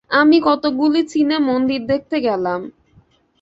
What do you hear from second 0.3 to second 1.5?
কতকগুলি চীনে